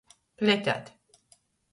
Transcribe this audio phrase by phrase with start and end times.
[0.41, 0.89] Pletēt.